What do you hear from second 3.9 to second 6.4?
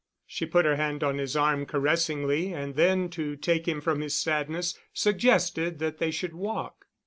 his sadness, suggested that they should